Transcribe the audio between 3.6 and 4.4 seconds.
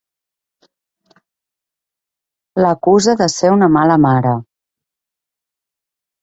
mala mare.